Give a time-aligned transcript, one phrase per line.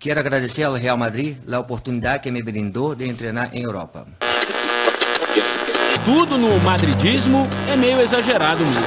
[0.00, 4.06] Quero agradecer ao Real Madrid a oportunidade que me brindou de treinar em Europa.
[6.06, 8.80] Tudo no madridismo é meio exagerado mesmo.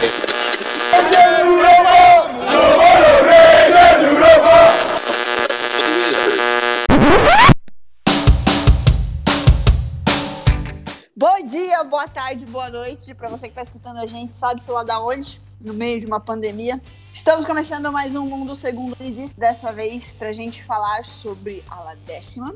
[11.16, 14.84] Bom dia, boa tarde, boa noite para você que está escutando a gente, sabe-se lá
[14.84, 16.82] da onde, no meio de uma pandemia.
[17.14, 21.64] Estamos começando mais um Mundo Segundo ele disse, dessa vez para a gente falar sobre
[21.70, 22.56] a La Décima,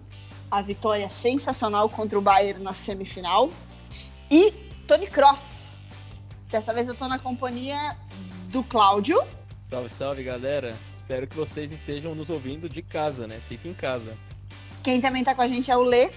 [0.50, 3.52] a vitória sensacional contra o Bayern na semifinal
[4.31, 4.52] e
[4.88, 5.80] Tony Cross.
[6.50, 7.95] Dessa vez eu estou na companhia
[8.50, 9.22] do Cláudio.
[9.59, 10.76] Salve, salve galera.
[10.92, 13.39] Espero que vocês estejam nos ouvindo de casa, né?
[13.48, 14.17] Fiquem em casa.
[14.81, 16.09] Quem também está com a gente é o Lê.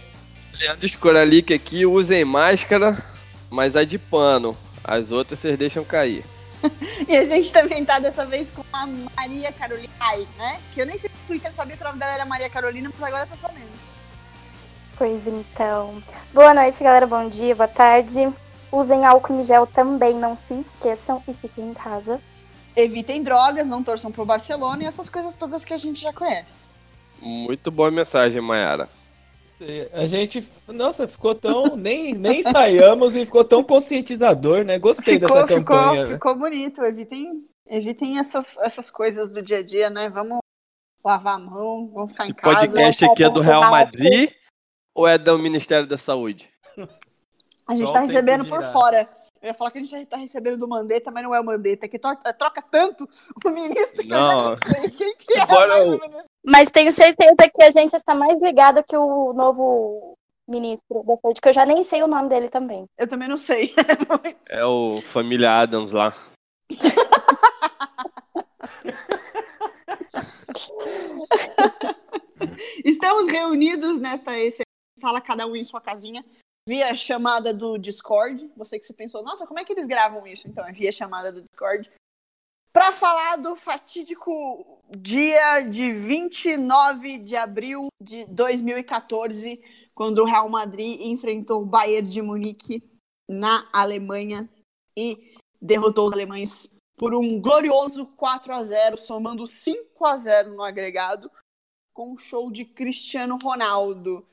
[0.58, 3.04] Leandro Escoralic aqui, usem máscara,
[3.50, 4.56] mas a de pano.
[4.82, 6.24] As outras vocês deixam cair.
[7.08, 10.60] e a gente também tá dessa vez com a Maria Carolina, Ai, né?
[10.72, 12.90] Que eu nem sei se o Twitter sabia que o nome dela era Maria Carolina,
[12.92, 13.70] mas agora tá sabendo.
[14.96, 16.02] Pois então.
[16.32, 17.06] Boa noite, galera.
[17.06, 18.28] Bom dia, boa tarde.
[18.70, 22.20] Usem álcool em gel também, não se esqueçam e fiquem em casa.
[22.76, 26.58] Evitem drogas, não torçam pro Barcelona e essas coisas todas que a gente já conhece.
[27.20, 28.88] Muito boa mensagem, Mayara.
[29.92, 31.76] A gente, nossa, ficou tão.
[31.76, 34.78] nem, nem ensaiamos e ficou tão conscientizador, né?
[34.78, 36.06] Gostei ficou, dessa ficou, campanha.
[36.06, 36.14] Né?
[36.14, 36.82] Ficou bonito.
[36.82, 40.08] Evitem, evitem essas, essas coisas do dia a dia, né?
[40.08, 40.38] Vamos
[41.04, 42.50] lavar a mão, vamos ficar em casa.
[42.50, 44.30] O podcast aqui é do Real Madrid
[44.94, 46.50] ou é do Ministério da Saúde?
[47.66, 49.08] A gente Só tá recebendo por fora.
[49.42, 51.88] Eu ia falar que a gente tá recebendo do Mandetta, mas não é o Mandetta,
[51.88, 53.08] que troca, troca tanto
[53.42, 54.18] o ministro que não.
[54.18, 56.24] eu já não sei quem que é Agora mais o ministro.
[56.44, 60.14] Mas tenho certeza que a gente está mais ligado que o novo
[60.46, 62.84] ministro da saúde, que eu já nem sei o nome dele também.
[62.98, 63.72] Eu também não sei.
[64.48, 66.14] é o família Adams lá.
[72.84, 74.32] Estamos reunidos nesta
[74.98, 76.22] sala, cada um em sua casinha,
[76.70, 78.48] via chamada do Discord.
[78.56, 80.46] Você que se pensou, nossa, como é que eles gravam isso?
[80.46, 81.90] Então, é via chamada do Discord
[82.72, 89.60] para falar do fatídico dia de 29 de abril de 2014,
[89.92, 92.88] quando o Real Madrid enfrentou o Bayern de Munique
[93.28, 94.48] na Alemanha
[94.96, 100.62] e derrotou os alemães por um glorioso 4 a 0, somando 5 a 0 no
[100.62, 101.28] agregado,
[101.92, 104.24] com um show de Cristiano Ronaldo.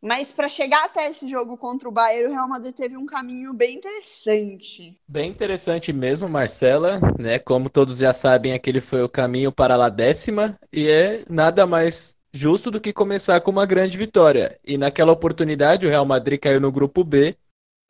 [0.00, 3.52] Mas para chegar até esse jogo contra o Bayern, o Real Madrid teve um caminho
[3.52, 4.96] bem interessante.
[5.08, 7.38] Bem interessante mesmo, Marcela, né?
[7.38, 12.16] Como todos já sabem, aquele foi o caminho para a décima e é nada mais
[12.32, 14.58] justo do que começar com uma grande vitória.
[14.64, 17.36] E naquela oportunidade, o Real Madrid caiu no grupo B,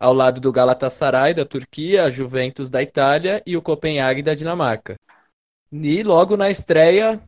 [0.00, 4.94] ao lado do Galatasaray da Turquia, a Juventus da Itália e o Copenhague da Dinamarca.
[5.70, 7.20] E logo na estreia,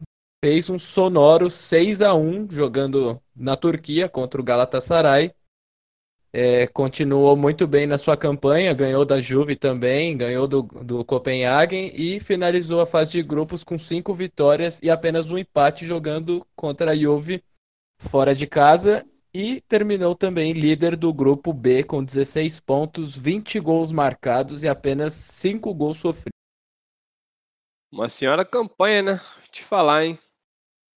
[0.42, 5.32] fez um sonoro 6 a 1 jogando na Turquia contra o Galatasaray.
[6.32, 11.92] É, continuou muito bem na sua campanha, ganhou da Juve também, ganhou do, do Copenhagen
[11.94, 16.92] e finalizou a fase de grupos com cinco vitórias e apenas um empate jogando contra
[16.92, 17.42] a Juve
[17.98, 23.92] fora de casa e terminou também líder do grupo B com 16 pontos, 20 gols
[23.92, 26.30] marcados e apenas 5 gols sofridos.
[27.92, 29.20] Uma senhora campanha, né?
[29.50, 30.18] Te falar, hein?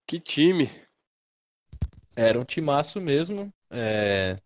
[0.05, 0.69] Que time.
[2.15, 3.51] Era um timaço mesmo.
[3.69, 4.37] É...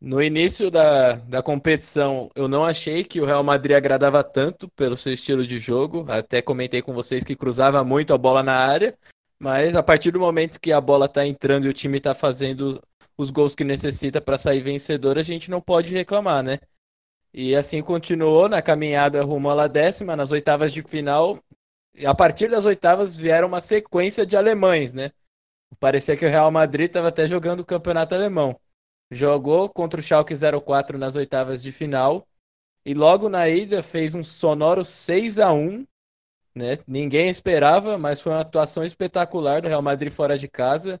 [0.00, 4.96] No início da, da competição, eu não achei que o Real Madrid agradava tanto pelo
[4.96, 6.06] seu estilo de jogo.
[6.10, 8.98] Até comentei com vocês que cruzava muito a bola na área.
[9.38, 12.82] Mas a partir do momento que a bola está entrando e o time está fazendo
[13.16, 16.58] os gols que necessita para sair vencedor, a gente não pode reclamar, né?
[17.32, 21.38] E assim continuou na caminhada rumo à décima, nas oitavas de final.
[22.06, 25.12] A partir das oitavas vieram uma sequência de alemães, né?
[25.78, 28.58] Parecia que o Real Madrid estava até jogando o campeonato alemão.
[29.10, 32.26] Jogou contra o Schalke 04 nas oitavas de final
[32.84, 35.86] e logo na ida fez um sonoro 6 a 1
[36.54, 36.78] né?
[36.86, 41.00] Ninguém esperava, mas foi uma atuação espetacular do Real Madrid fora de casa.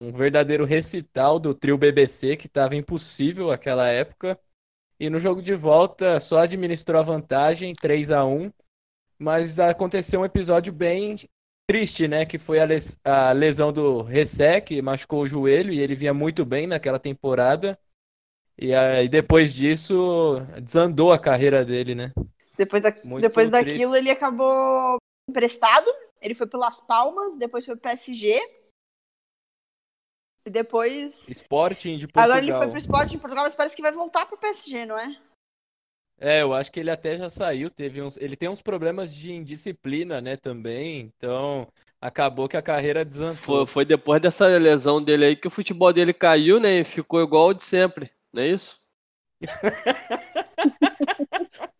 [0.00, 4.38] Um verdadeiro recital do trio BBC que estava impossível naquela época.
[4.98, 8.52] E no jogo de volta só administrou a vantagem 3 a 1
[9.20, 11.16] mas aconteceu um episódio bem
[11.68, 12.24] triste, né?
[12.24, 16.14] Que foi a, les a lesão do Ressé, que machucou o joelho e ele vinha
[16.14, 17.78] muito bem naquela temporada.
[18.58, 22.12] E aí depois disso desandou a carreira dele, né?
[22.56, 22.90] Depois, da,
[23.20, 24.96] depois daquilo ele acabou
[25.28, 25.86] emprestado.
[26.20, 28.40] Ele foi pelas Palmas, depois foi pro PSG.
[30.46, 31.28] E depois.
[31.28, 32.24] Sporting de Portugal.
[32.24, 34.98] Agora ele foi pro Sporting de Portugal, mas parece que vai voltar pro PSG, não
[34.98, 35.14] é?
[36.22, 39.32] É, eu acho que ele até já saiu, teve uns, ele tem uns problemas de
[39.32, 41.66] indisciplina, né, também, então
[41.98, 43.66] acabou que a carreira Foi, desandou.
[43.66, 46.80] foi depois dessa lesão dele aí que o futebol dele caiu, né?
[46.80, 48.78] E ficou igual ao de sempre, não é isso?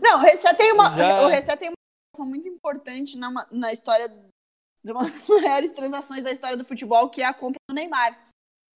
[0.00, 4.08] Não, o Ressé tem uma, Já- o Ressé tem uma muito importante na, na história
[4.08, 8.28] de uma das maiores transações da história do futebol, que é a compra do Neymar.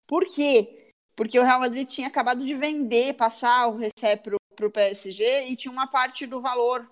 [0.06, 0.77] Por quê?
[1.18, 5.56] Porque o Real Madrid tinha acabado de vender, passar o Ressé pro, pro PSG e
[5.56, 6.88] tinha uma parte do valor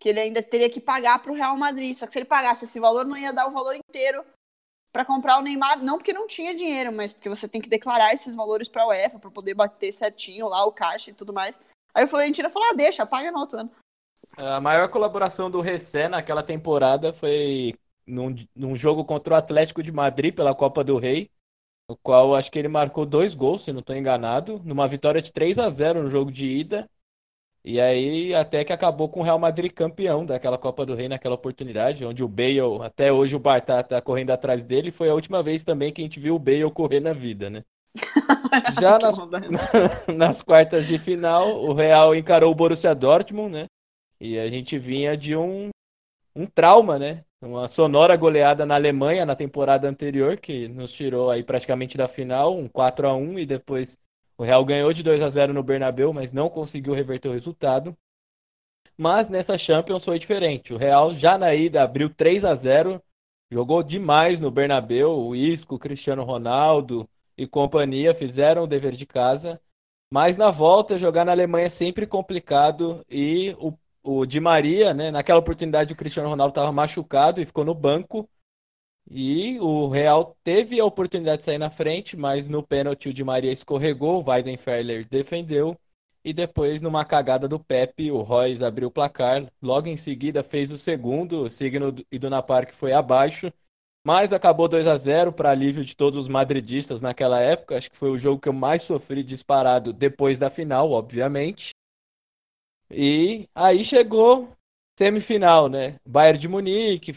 [0.00, 1.94] que ele ainda teria que pagar pro Real Madrid.
[1.94, 4.24] Só que se ele pagasse esse valor, não ia dar o valor inteiro
[4.90, 8.14] para comprar o Neymar, não porque não tinha dinheiro, mas porque você tem que declarar
[8.14, 11.60] esses valores para a UEFA para poder bater certinho lá o caixa e tudo mais.
[11.92, 13.70] Aí o Florentino falou: ah, deixa, paga no outro ano.
[14.34, 17.74] A maior colaboração do Ressé naquela temporada foi
[18.06, 21.30] num, num jogo contra o Atlético de Madrid pela Copa do Rei,
[21.88, 25.32] no qual acho que ele marcou dois gols, se não estou enganado, numa vitória de
[25.32, 26.88] 3 a 0 no jogo de ida.
[27.64, 31.34] E aí até que acabou com o Real Madrid campeão daquela Copa do Rei naquela
[31.34, 35.42] oportunidade, onde o Bale, até hoje o Bartá tá correndo atrás dele, foi a última
[35.42, 37.64] vez também que a gente viu o Bale correr na vida, né?
[38.80, 39.16] Já nas,
[40.16, 43.66] nas quartas de final, o Real encarou o Borussia Dortmund, né?
[44.20, 45.70] E a gente vinha de um,
[46.38, 47.24] um trauma, né?
[47.40, 52.56] Uma sonora goleada na Alemanha na temporada anterior, que nos tirou aí praticamente da final,
[52.56, 53.98] um 4 a 1 e depois
[54.36, 57.96] o Real ganhou de 2 a 0 no Bernabéu, mas não conseguiu reverter o resultado.
[58.96, 60.72] Mas nessa Champions foi diferente.
[60.72, 63.02] O Real já na ida abriu 3 a 0,
[63.50, 69.06] jogou demais no Bernabéu, o Isco, o Cristiano Ronaldo e companhia fizeram o dever de
[69.06, 69.60] casa.
[70.10, 73.72] Mas na volta, jogar na Alemanha é sempre complicado e o,
[74.08, 78.28] o Di Maria, né, naquela oportunidade o Cristiano Ronaldo estava machucado e ficou no banco.
[79.10, 83.24] E o Real teve a oportunidade de sair na frente, mas no pênalti o Di
[83.24, 85.76] Maria escorregou, o Weidenfeller defendeu.
[86.24, 89.46] E depois, numa cagada do Pepe, o Royce abriu o placar.
[89.62, 93.52] Logo em seguida fez o segundo, o signo Iduna Park foi abaixo.
[94.04, 97.76] Mas acabou 2 a 0 para alívio de todos os madridistas naquela época.
[97.76, 101.72] Acho que foi o jogo que eu mais sofri disparado depois da final, obviamente.
[102.90, 104.50] E aí chegou
[104.98, 105.96] semifinal, né?
[106.06, 107.14] Bayern de Munique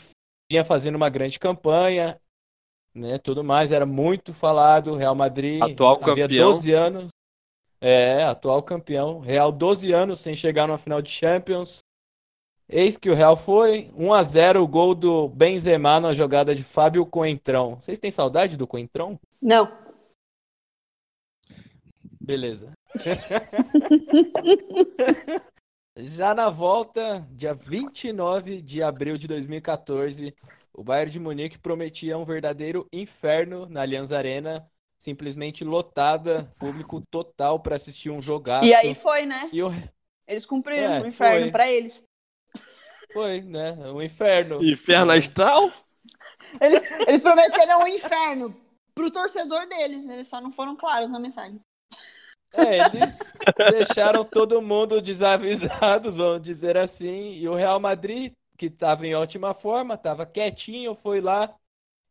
[0.51, 2.19] vinha fazendo uma grande campanha,
[2.93, 3.17] né?
[3.17, 4.95] Tudo mais era muito falado.
[4.95, 6.51] Real Madrid Atual havia campeão.
[6.51, 7.07] 12 anos.
[7.79, 9.19] É, atual campeão.
[9.19, 11.79] Real 12 anos sem chegar numa final de Champions.
[12.69, 16.63] Eis que o Real foi 1 a 0 o gol do Benzema na jogada de
[16.63, 17.75] Fábio Coentrão.
[17.75, 19.19] Vocês têm saudade do Coentrão?
[19.41, 19.69] Não.
[22.21, 22.71] Beleza.
[25.97, 30.33] Já na volta, dia 29 de abril de 2014,
[30.73, 34.65] o Bayern de Munique prometia um verdadeiro inferno na Allianz Arena,
[34.97, 38.65] simplesmente lotada, público total para assistir um jogaço.
[38.65, 39.49] E aí foi, né?
[39.51, 39.71] E o-
[40.25, 42.03] Eles cumpriram É, o inferno pra eles.
[43.11, 43.71] foi, né?
[43.91, 44.63] Um inferno.
[44.63, 45.71] Inferno astral?
[46.61, 46.83] eles.
[47.05, 48.55] Eles prometeram o inferno
[48.95, 50.07] pro torcedor deles.
[50.07, 51.59] Eles só não foram claros na mensagem.
[52.53, 53.19] É, eles
[53.69, 57.33] deixaram todo mundo desavisados, vamos dizer assim.
[57.33, 61.53] E o Real Madrid, que estava em ótima forma, estava quietinho, foi lá.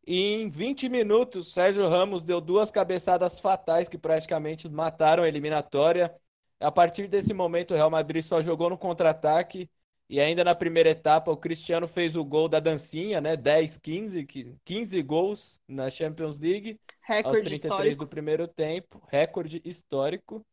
[0.07, 6.15] E em 20 minutos, Sérgio Ramos deu duas cabeçadas fatais que praticamente mataram a eliminatória.
[6.61, 9.71] A partir desse momento, o Real Madrid só jogou no contra-ataque.
[10.11, 13.37] E ainda na primeira etapa, o Cristiano fez o gol da dancinha, né?
[13.37, 16.81] 10, 15, que- 15 gols na Champions League
[17.23, 18.05] aos Recorde 33 histórico.
[18.05, 20.45] do primeiro tempo, recorde histórico.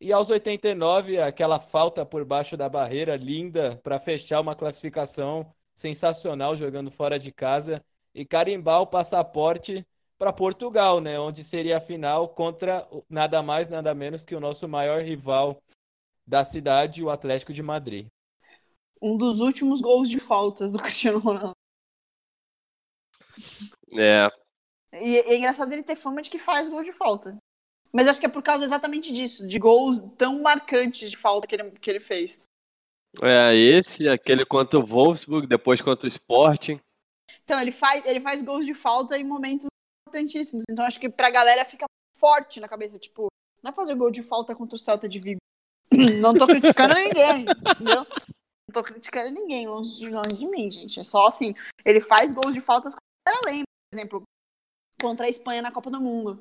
[0.00, 6.56] E aos 89, aquela falta por baixo da barreira linda para fechar uma classificação sensacional
[6.56, 9.84] jogando fora de casa e carimbar o passaporte
[10.16, 14.68] para Portugal, né, onde seria a final contra nada mais, nada menos que o nosso
[14.68, 15.60] maior rival
[16.26, 18.06] da cidade, o Atlético de Madrid.
[19.00, 21.54] Um dos últimos gols de faltas do Cristiano Ronaldo.
[23.92, 24.28] É.
[24.92, 27.36] E é engraçado ele ter fama de que faz gol de falta.
[27.92, 31.54] Mas acho que é por causa exatamente disso, de gols tão marcantes de falta que
[31.54, 32.40] ele, que ele fez.
[33.22, 36.78] É esse, aquele contra o Wolfsburg, depois contra o Sporting.
[37.44, 39.66] Então, ele faz, ele faz gols de falta em momentos
[40.06, 40.64] importantíssimos.
[40.70, 42.98] Então, acho que pra galera fica forte na cabeça.
[42.98, 43.26] Tipo,
[43.62, 45.40] não é fazer gol de falta contra o Celta de Vigo.
[46.20, 48.06] Não tô criticando ninguém, entendeu?
[48.70, 51.00] Não tô criticando ninguém, longe de, longe de mim, gente.
[51.00, 53.64] É só assim, ele faz gols de faltas quando a galera lembra.
[53.90, 54.22] Por exemplo,
[55.02, 56.40] contra a Espanha na Copa do Mundo.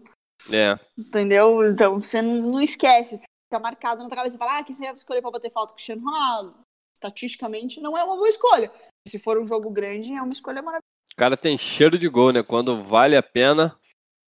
[0.52, 0.80] É.
[0.96, 1.68] Entendeu?
[1.68, 3.18] Então, você não, não esquece.
[3.18, 4.38] Fica marcado na tua cabeça.
[4.38, 5.74] Fala, ah, quem você vai escolher pra bater falta?
[5.74, 6.60] Cristiano Ronaldo.
[6.96, 8.72] Estatisticamente, não é uma boa escolha.
[9.08, 10.84] Se for um jogo grande, é uma escolha maravilhosa.
[11.12, 12.44] O cara tem cheiro de gol, né?
[12.44, 13.76] Quando vale a pena,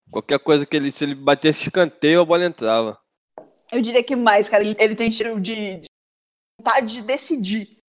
[0.10, 3.00] qualquer coisa que ele, se ele batesse escanteio, a bola entrava.
[3.72, 4.64] Eu diria que mais, cara.
[4.64, 5.88] Ele, ele tem cheiro de, de
[6.58, 7.81] vontade de decidir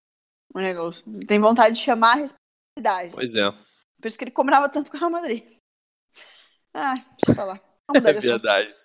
[0.53, 1.03] o negócio.
[1.13, 3.13] Ele tem vontade de chamar a responsabilidade.
[3.13, 3.51] Pois é.
[4.01, 5.43] Por isso que ele cobrava tanto com o Real Madrid.
[6.73, 7.61] Ah, deixa eu falar.
[7.87, 8.31] Vamos mudar É de assunto.
[8.41, 8.75] verdade.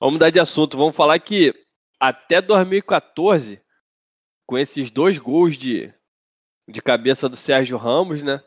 [0.00, 0.76] Vamos mudar de assunto.
[0.76, 1.54] Vamos falar que
[1.98, 3.60] até 2014,
[4.46, 5.92] com esses dois gols de,
[6.68, 8.42] de cabeça do Sérgio Ramos, né?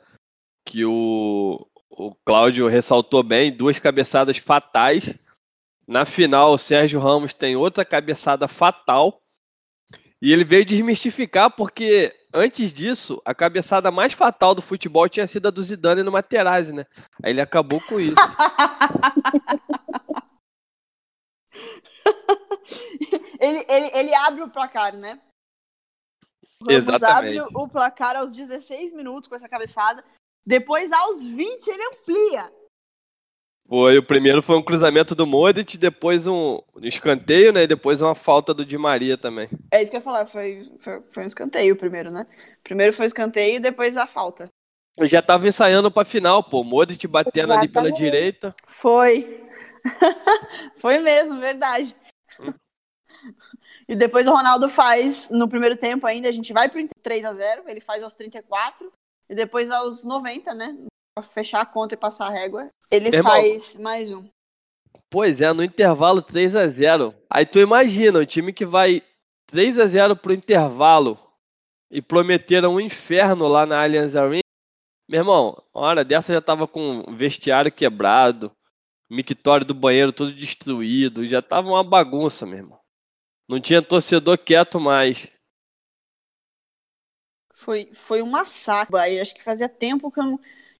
[0.65, 5.15] Que o, o Cláudio ressaltou bem, duas cabeçadas fatais.
[5.87, 9.21] Na final, o Sérgio Ramos tem outra cabeçada fatal.
[10.21, 15.47] E ele veio desmistificar porque antes disso, a cabeçada mais fatal do futebol tinha sido
[15.47, 16.85] a do Zidane no Materazzi, né?
[17.23, 18.15] Aí ele acabou com isso.
[23.39, 25.19] ele, ele, ele abre o placar, né?
[26.65, 27.39] Ramos Exatamente.
[27.39, 30.03] abre o placar aos 16 minutos com essa cabeçada.
[30.45, 32.51] Depois, aos 20, ele amplia.
[33.67, 37.63] Foi, o primeiro foi um cruzamento do Modric, depois um escanteio, né?
[37.63, 39.49] E depois uma falta do Di Maria também.
[39.71, 42.25] É isso que eu ia falar, foi, foi, foi um escanteio o primeiro, né?
[42.63, 44.49] Primeiro foi o escanteio e depois a falta.
[44.97, 46.63] Eu já tava ensaiando pra final, pô.
[46.63, 48.55] Modric batendo ali pela direita.
[48.65, 49.45] Foi.
[50.77, 51.95] foi mesmo, verdade.
[53.87, 57.33] e depois o Ronaldo faz no primeiro tempo ainda, a gente vai pro 3 a
[57.33, 58.91] 0 ele faz aos 34
[59.29, 60.77] e depois aos 90, né?
[61.23, 63.23] Fechar a conta e passar a régua, ele irmão.
[63.23, 64.27] faz mais um.
[65.09, 69.01] Pois é, no intervalo 3 a 0 Aí tu imagina, o time que vai
[69.47, 71.17] 3 a 0 pro intervalo
[71.89, 74.41] e prometeram um inferno lá na Allianz Arena.
[75.09, 78.51] Meu irmão, uma hora dessa já tava com o vestiário quebrado,
[79.09, 82.79] mictório do banheiro todo destruído, já tava uma bagunça, meu irmão.
[83.47, 85.31] Não tinha torcedor quieto mais.
[87.53, 88.97] Foi, foi um massacre.
[88.97, 90.39] Aí acho que fazia tempo que eu não,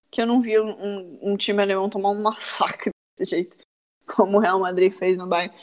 [0.10, 3.58] que eu não vi um, um time alemão tomar um massacre desse jeito,
[4.16, 5.56] como o Real Madrid fez no Bayern.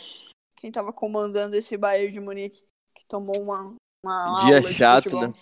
[0.57, 2.63] Quem tava comandando esse Bayern de Munique,
[2.95, 3.75] que tomou uma,
[4.05, 5.29] uma Dia chato, futebol.
[5.29, 5.35] né?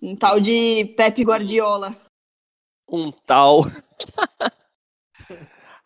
[0.00, 1.96] Um tal de Pepe Guardiola.
[2.88, 3.62] um tal.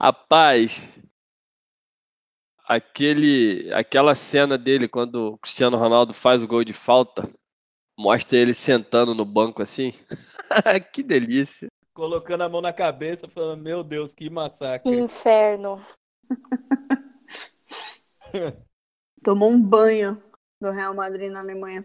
[0.01, 0.87] Rapaz,
[2.65, 7.29] aquele, aquela cena dele quando o Cristiano Ronaldo faz o gol de falta,
[7.99, 9.93] mostra ele sentando no banco assim.
[10.93, 11.69] que delícia.
[11.99, 15.01] Colocando a mão na cabeça, falando, meu Deus, que Que massacre.
[15.01, 15.85] inferno.
[19.21, 20.23] Tomou um banho
[20.63, 21.85] do Real Madrid na Alemanha.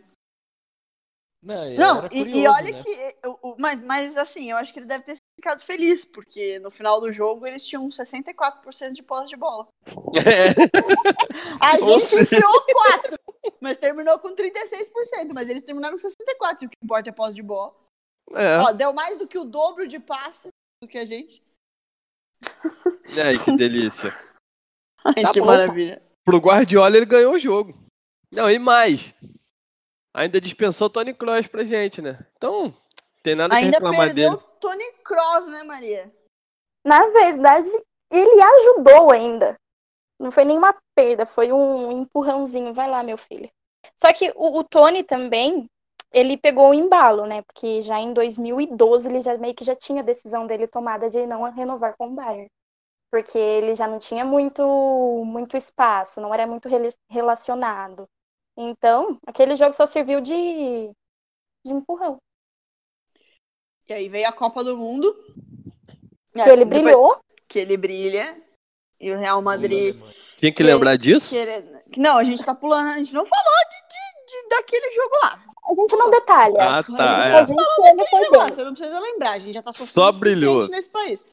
[1.41, 2.83] Não, e Não, era e, e curioso, olha né?
[2.83, 3.15] que.
[3.57, 7.11] Mas, mas assim, eu acho que ele deve ter ficado feliz, porque no final do
[7.11, 9.67] jogo eles tinham 64% de posse de bola.
[11.59, 12.63] A Ou gente enfiou
[13.01, 13.17] 4,
[13.59, 17.41] mas terminou com 36%, mas eles terminaram com 64%, o que importa é posse de
[17.41, 17.73] bola.
[18.31, 20.49] É, Ó, deu mais do que o dobro de passe
[20.81, 21.43] do que a gente.
[23.23, 24.13] ai, que delícia.
[25.05, 25.47] Ai, Tá que bom.
[25.47, 26.01] maravilha.
[26.23, 27.73] Pro Guardiola ele ganhou o jogo.
[28.31, 29.13] Não, e mais.
[30.13, 32.25] Ainda dispensou Tony Kroos pra gente, né?
[32.37, 32.73] Então,
[33.21, 34.43] tem nada que Ainda reclamar perdeu dele.
[34.61, 36.11] Tony Kroos, né, Maria?
[36.85, 37.69] Na verdade,
[38.11, 39.55] ele ajudou ainda.
[40.19, 42.73] Não foi nenhuma perda, foi um empurrãozinho.
[42.73, 43.49] Vai lá, meu filho.
[43.99, 45.65] Só que o, o Tony também,
[46.13, 47.41] ele pegou o embalo, né?
[47.41, 51.25] Porque já em 2012 ele já meio que já tinha a decisão dele tomada de
[51.25, 52.47] não renovar com o Bayern.
[53.11, 54.63] Porque ele já não tinha muito,
[55.25, 58.07] muito espaço, não era muito rela- relacionado.
[58.57, 60.89] Então, aquele jogo só serviu de,
[61.65, 62.17] de empurrão.
[63.87, 65.13] E aí veio a Copa do Mundo.
[66.33, 67.19] Que ele brilhou.
[67.47, 68.41] Que ele brilha.
[68.99, 69.95] E o Real Madrid.
[70.37, 71.29] Tinha que Que- lembrar disso?
[71.29, 75.15] querendo- Não, a gente tá pulando, a gente não falou de, de- de- daquele jogo
[75.23, 75.43] lá.
[75.65, 76.61] A gente não detalha.
[76.61, 77.37] Ah, tá.
[77.37, 77.45] a é.
[77.45, 78.55] gente olha por Jogo lá, dentro.
[78.55, 80.67] você não precisa lembrar, a gente já tá sofrendo Só brilhou.
[80.67, 81.23] nesse país.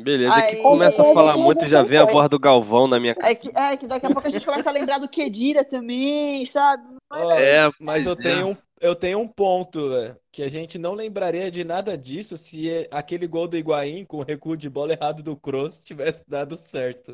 [0.00, 3.00] Beleza, que Aí- começa a falar Aí- muito já vem a voz do Galvão na
[3.00, 5.64] minha É que, é que daqui a pouco a gente começa a lembrar do Kedira
[5.64, 6.84] também, sabe?
[7.10, 10.92] Ó, É, Mas eu tenho um, eu tenho um ponto, velho, que a gente não
[10.94, 14.92] lembraria de nada disso se é- aquele gol do Higuaín com o recuo de bola
[14.92, 17.10] errado do Kroos tivesse dado certo.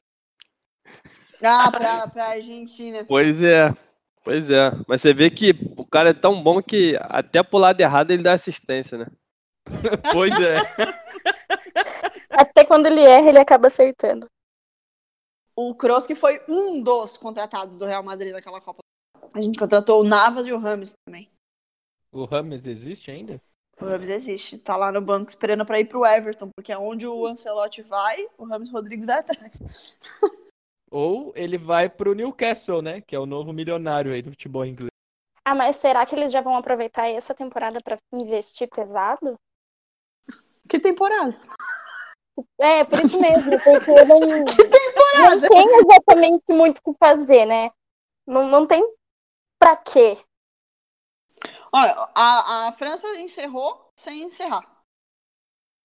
[1.43, 3.05] Ah, pra, pra Argentina.
[3.07, 3.75] Pois é.
[4.25, 4.73] Pois é.
[4.89, 8.23] Mas você vê que o cara é tão bom que até pro lado errado ele
[8.23, 9.07] dá assistência, né?
[10.13, 10.57] Pois é.
[12.31, 14.27] Até quando ele erra, ele acaba acertando.
[15.55, 18.81] O Kroos que foi um dos contratados do Real Madrid naquela Copa.
[19.33, 21.31] A gente contratou o Navas e o Rames também.
[22.11, 23.41] O Rames existe ainda?
[23.81, 27.07] O Rames existe, tá lá no banco esperando pra ir pro Everton, porque é onde
[27.07, 29.97] o Ancelotti vai, o Rames Rodrigues vai atrás.
[30.95, 33.01] Ou ele vai pro Newcastle, né?
[33.01, 34.93] Que é o novo milionário aí do futebol inglês.
[35.45, 39.35] Ah, mas será que eles já vão aproveitar essa temporada pra investir pesado?
[40.69, 41.37] Que temporada?
[42.59, 47.73] É, por isso mesmo, porque não, não tem exatamente muito o que fazer, né?
[48.25, 48.83] Não, não tem
[49.59, 50.17] pra quê.
[51.73, 54.65] Olha, a, a França encerrou sem encerrar.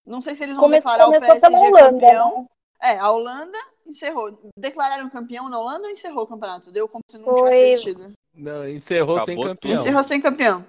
[0.05, 2.41] Não sei se eles vão Come- declarar o PSG pela Holanda, campeão.
[2.81, 2.91] né?
[2.93, 3.57] É, a Holanda
[3.89, 4.39] encerrou.
[4.57, 6.71] Declararam campeão na Holanda ou encerrou o campeonato?
[6.71, 8.11] Deu como se não Foi- tivesse existido.
[8.33, 9.73] Não, encerrou Acabou sem campeão.
[9.73, 10.65] Encerrou sem campeão.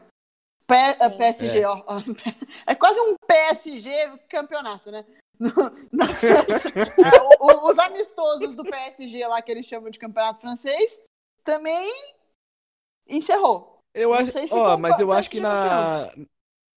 [0.66, 1.16] P Sim.
[1.18, 1.96] PSG, ó, ó.
[2.66, 3.90] É quase um PSG
[4.28, 5.04] campeonato, né?
[5.40, 5.50] No-
[5.92, 6.68] na França.
[6.68, 11.00] É, o- o- os amistosos do PSG lá, que eles chamam de campeonato francês,
[11.42, 11.90] também
[13.08, 13.78] encerrou.
[13.94, 16.08] Eu Não acho, se ó, mas eu acho que na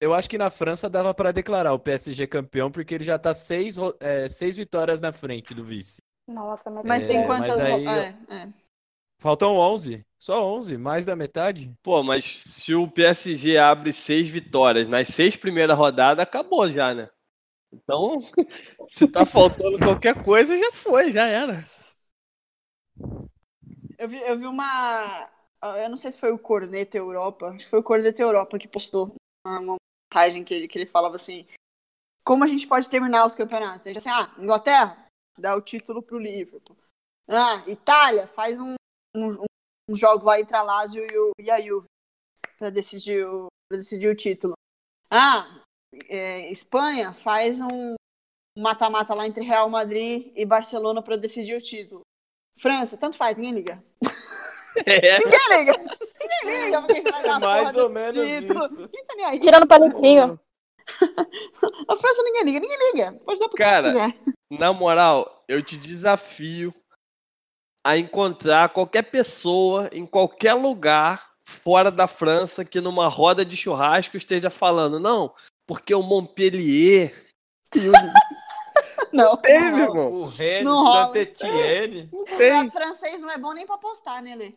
[0.02, 3.34] eu acho que na França dava pra declarar o PSG campeão porque ele já tá
[3.34, 5.98] seis, é, seis vitórias na frente do vice.
[6.28, 7.60] Nossa, mas, Mas É, tem mas quantas.
[7.60, 8.48] aí- é, é.
[9.20, 11.74] Faltam 11, só 11, mais da metade.
[11.82, 17.10] Pô, mas se o PSG abre seis vitórias nas seis primeiras rodadas, acabou já, né?
[17.72, 18.18] Então,
[18.90, 21.66] se tá faltando qualquer coisa, já foi, já era.
[23.98, 25.30] Eu vi, eu vi uma.
[25.82, 28.68] Eu não sei se foi o Corneta Europa, acho que foi o Corneta Europa que
[28.68, 29.16] postou
[29.48, 29.78] uma, uma
[30.12, 31.48] montagem que ele, que ele falava assim:
[32.26, 33.86] como a gente pode terminar os campeonatos?
[33.86, 35.03] Ele disse assim: ah, Inglaterra,
[35.38, 36.78] dá o título pro Liverpool.
[37.28, 38.76] Ah, Itália, faz um,
[39.16, 39.30] um,
[39.90, 41.88] um jogo lá entre a Lazio e, o, e a Juve
[42.58, 44.54] pra decidir o, decidir o título.
[45.10, 45.62] Ah,
[46.10, 47.96] é, Espanha, faz um
[48.58, 52.02] mata-mata lá entre Real Madrid e Barcelona pra decidir o título.
[52.60, 53.84] França, tanto faz, ninguém liga.
[54.86, 55.78] É, Ninguém liga.
[56.20, 58.66] Ninguém liga porque você vai dar Mais porra ou menos título.
[58.66, 58.88] isso.
[59.18, 59.40] Tá.
[59.40, 60.40] Tirando palitinho.
[61.88, 63.14] A França ninguém liga, ninguém liga.
[63.24, 64.33] Pode dar pra quem Cara, quiser.
[64.58, 66.74] Na moral, eu te desafio
[67.86, 74.16] a encontrar qualquer pessoa em qualquer lugar fora da França que numa roda de churrasco
[74.16, 75.34] esteja falando, não,
[75.68, 77.14] porque o Montpellier.
[77.76, 77.92] e o-
[79.14, 79.38] Não.
[79.38, 80.12] Tem, meu irmão.
[80.12, 80.74] O Rennes.
[80.74, 82.10] Saint-Etienne.
[82.12, 82.72] Não O tem.
[82.72, 84.54] francês não é bom nem pra postar, né, Lê?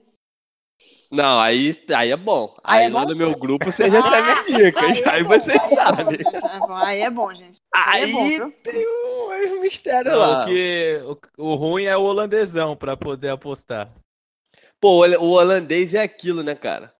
[1.10, 2.56] Não, aí, aí é bom.
[2.64, 3.10] Aí Aí, é lá bom?
[3.10, 4.82] no meu grupo você já sabe as dicas.
[5.06, 6.18] Aí, é bom, vocês aí é bom, sabem.
[6.18, 7.56] gente, é bom, Aí é bom, gente.
[7.75, 8.52] Aí é Aí bom, viu?
[8.62, 10.42] tem um, um mistério Não, lá.
[10.42, 11.00] o, que,
[11.38, 13.90] o, o ruim é o holandesão pra poder apostar.
[14.81, 16.92] Pô, o hol- o holandês é aquilo, né, cara?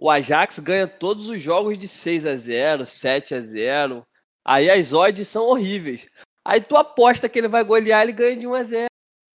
[0.00, 4.06] O Ajax ganha todos os jogos de 6 a 0 7 a 0
[4.46, 6.06] Aí as odds são horríveis.
[6.44, 8.86] Aí tu aposta que ele vai golear, ele ganha de 1 a 0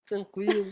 [0.08, 0.71] Tranquilo.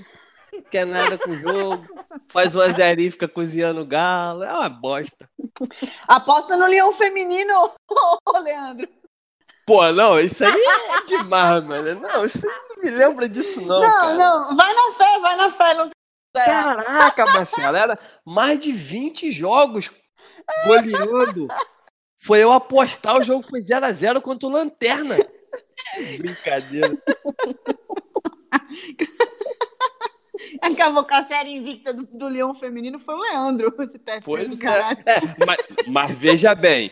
[0.70, 1.86] Quer nada com o jogo.
[2.30, 4.44] Faz 1 a 0 e fica cozinhando o galo.
[4.44, 5.30] É uma bosta.
[6.08, 7.54] Aposta no leão feminino,
[8.26, 8.88] ô Leandro.
[9.66, 12.02] Pô, não, isso aí é demais, mano.
[12.02, 14.16] Não, isso aí não me lembra disso, não, Não, cara.
[14.16, 15.74] não, vai na fé, vai na fé.
[15.74, 15.92] Não...
[16.34, 19.92] Caraca, Marcelo, era mais de 20 jogos
[20.66, 21.48] goleando.
[22.24, 25.18] Foi eu apostar, o jogo foi 0x0 contra o Lanterna.
[25.96, 26.98] É brincadeira.
[30.62, 34.48] Acabou com a série invicta do, do leão feminino, foi o Leandro, esse pé Pois
[34.48, 34.58] do é.
[34.58, 35.00] caralho.
[35.06, 36.92] É, mas, mas veja bem,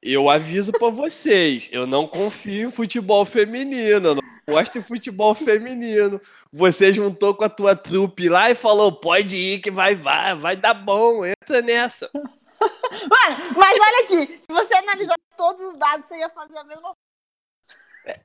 [0.00, 5.34] eu aviso pra vocês, eu não confio em futebol feminino, eu não gosto em futebol
[5.34, 6.20] feminino.
[6.52, 10.56] Você juntou com a tua trupe lá e falou, pode ir que vai, vai, vai
[10.56, 12.08] dar bom, entra nessa.
[12.14, 16.92] Mano, mas olha aqui, se você analisar todos os dados, você ia fazer a mesma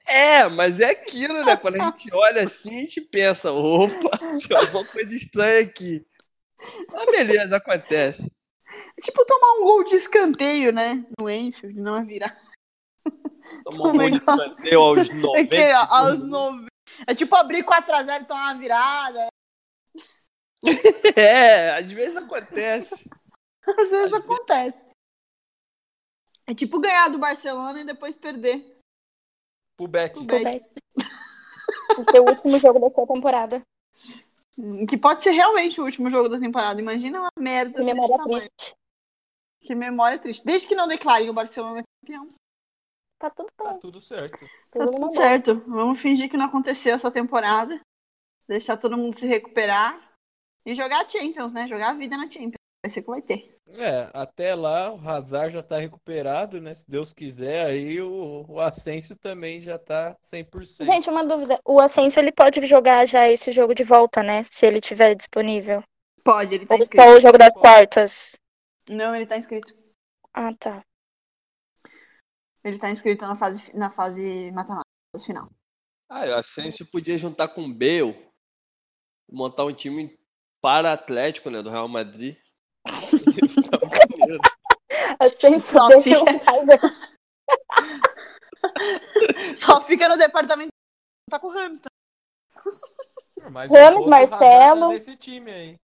[0.05, 1.55] É, mas é aquilo, né?
[1.57, 4.17] Quando a gente olha assim, a gente pensa, opa,
[4.47, 6.05] tem alguma coisa estranha aqui.
[6.91, 8.31] Mas beleza, acontece.
[8.97, 11.05] É tipo tomar um gol de escanteio, né?
[11.19, 12.35] No Enfield, não é virar.
[13.65, 15.55] Tomou um gol de escanteio aos 90.
[15.55, 16.67] É, que, ó, aos 90.
[17.07, 19.27] É tipo abrir 4x0 e tomar uma virada.
[21.15, 23.09] É, às vezes acontece.
[23.67, 24.81] Às vezes acontece.
[26.47, 28.72] É tipo ganhar do Barcelona e depois perder.
[29.77, 30.13] Pro Bet.
[30.13, 30.63] pro Betis.
[31.99, 33.61] Esse é o último jogo da sua temporada.
[34.57, 36.79] Hum, Que pode ser realmente o último jogo da temporada.
[36.79, 38.39] Imagina uma merda Que desse memória tamanho.
[38.39, 38.75] triste.
[39.61, 40.45] Que memória triste.
[40.45, 42.27] Desde que não declarem o Barcelona campeão.
[43.19, 43.79] Tá tudo Tá bem.
[43.79, 44.37] tudo certo.
[44.69, 45.63] Tá Tudo tudo certo.
[45.67, 47.79] Vamos fingir que não aconteceu essa temporada.
[48.47, 50.11] Deixar todo mundo se recuperar.
[50.65, 51.67] E jogar Champions, né?
[51.67, 52.55] Jogar a vida na Champions.
[52.85, 53.52] Vai ser que vai ter.
[53.67, 56.75] É, até lá o Hazard já tá recuperado, né?
[56.75, 60.85] Se Deus quiser, aí o, o Asensio também já tá 100%.
[60.85, 61.59] Gente, uma dúvida.
[61.65, 64.43] O Asensio, ele pode jogar já esse jogo de volta, né?
[64.49, 65.83] Se ele tiver disponível.
[66.23, 67.03] Pode, ele tá Ou inscrito.
[67.03, 68.35] só o jogo das quartas?
[68.87, 69.73] Não, ele tá inscrito.
[70.33, 70.83] Ah, tá.
[72.63, 75.49] Ele tá inscrito na fase, na fase mata-mata, fase final.
[76.09, 78.15] Ah, o Asensio podia juntar com o Bale,
[79.29, 80.17] montar um time
[80.61, 82.37] para Atlético, né, do Real Madrid.
[82.87, 84.39] Maneiro.
[85.19, 86.79] Asensio Só fica- raiva.
[89.57, 90.69] Só fica no departamento.
[91.29, 91.89] Tá com o Rams, tá?
[93.69, 94.81] Ramos, um Marcelo.
[94.81, 95.75] Tá nesse time aí.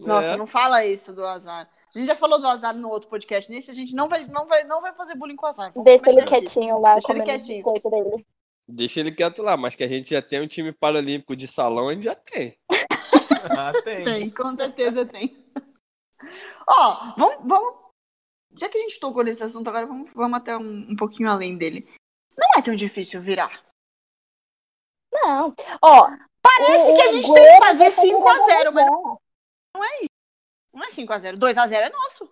[0.00, 0.36] Nossa, É.
[0.36, 1.68] não fala isso do azar.
[1.94, 3.50] A gente já falou do azar no outro podcast.
[3.50, 5.70] Nesse a gente não vai, não vai, não vai fazer bullying com o azar.
[5.72, 6.30] Vamos Deixa ele aqui.
[6.30, 7.64] quietinho lá, Deixa ele quietinho.
[7.90, 8.26] dele.
[8.66, 11.88] Deixa ele quieto lá, mas que a gente já tem um time paralímpico de salão,
[11.88, 12.56] a gente já tem.
[13.58, 14.02] Ah, tem.
[14.04, 15.36] Tem, com certeza tem.
[16.68, 17.84] Ó, vamos, vamos.
[18.56, 21.56] Já que a gente tocou nesse assunto, agora vamos, vamos até um, um pouquinho além
[21.58, 21.88] dele.
[22.36, 23.64] Não é tão difícil virar.
[25.12, 25.52] Não.
[25.82, 26.08] Ó,
[26.42, 29.18] Parece o- que a gente tem que fazer fazer 5x0, mas revolução.
[30.72, 31.36] não é 5x0.
[31.38, 32.30] 2x0 é nosso.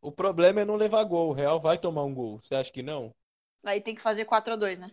[0.00, 1.30] O problema é não levar gol.
[1.30, 2.38] O Real vai tomar um gol.
[2.40, 3.10] Você acha que não?
[3.64, 4.90] Aí tem que fazer 4x2, né?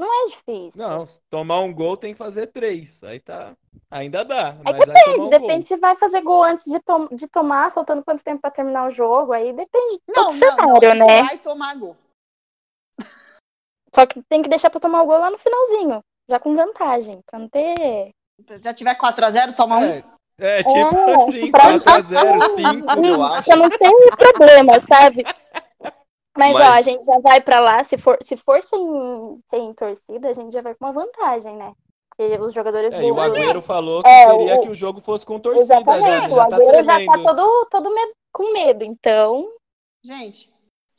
[0.00, 0.80] Não é difícil.
[0.82, 3.04] Não, se tomar um gol tem que fazer três.
[3.04, 3.52] Aí tá.
[3.90, 4.54] Ainda dá.
[4.60, 5.66] É Mas depende, um depende gol.
[5.66, 8.90] se vai fazer gol antes de, tom- de tomar, faltando quanto tempo pra terminar o
[8.90, 10.38] jogo, aí depende do Não, não, não.
[10.38, 11.22] cenário, gente né?
[11.24, 11.96] vai tomar gol.
[13.94, 17.20] Só que tem que deixar pra tomar o gol lá no finalzinho, já com vantagem,
[17.26, 18.10] pra não ter...
[18.48, 19.84] Se já tiver 4x0, toma um.
[19.84, 23.06] É, é tipo É, assim, pra- 4x0, 5.
[23.06, 23.44] Eu acho.
[23.48, 25.24] Pra não ter problema, sabe?
[26.38, 28.80] Mas, Mas- ó, a gente já vai pra lá, se for, se for sem,
[29.50, 31.74] sem torcida, a gente já vai com uma vantagem, né?
[32.08, 33.20] Porque os jogadores É, e o do...
[33.20, 35.76] Agüero falou que É, queria o- que o jogo fosse com torcida já.
[35.80, 37.24] Exatamente, Ele o já tá Agüero já tá tremendo.
[37.36, 39.52] todo, todo medo, com medo, então
[40.04, 40.52] Gente,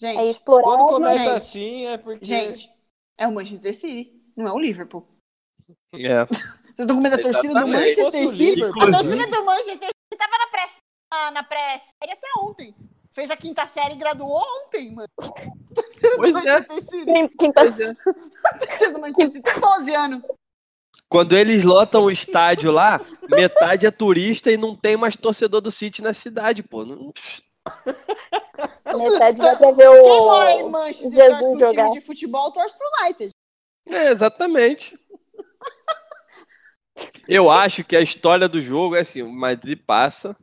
[0.04, 0.64] é gente, explorar...
[0.66, 2.26] Quando começa Gente, assim é porque.
[2.26, 2.72] gente.
[3.18, 5.06] É o Manchester City, não é o Liverpool.
[5.94, 6.26] É.
[6.26, 8.64] Vocês estão com medo da torcida do Manchester City?
[8.64, 10.66] A torcida do Manchester City tava na pré
[11.14, 12.76] na, na pré-série até ontem.
[13.14, 15.08] Fez a quinta série e graduou ontem, mano.
[15.76, 16.54] Torcida Pois do é.
[16.54, 17.52] Manchester City.
[17.54, 17.94] Pois é.
[17.94, 20.28] Torcida do Manchester City tem 12 anos.
[21.10, 25.72] Quando eles lotam o estádio lá, metade é turista e não tem mais torcedor do
[25.72, 26.86] City na cidade, pô.
[26.86, 27.12] Não-
[29.12, 30.70] metade vai pra ver Quem mora em o...
[30.70, 31.84] Manchester e Jesus torce pro jogar.
[31.90, 33.32] time de futebol, torce pro United.
[33.90, 34.98] É, exatamente.
[37.28, 40.36] Eu acho que a história do jogo é assim, o Madrid passa.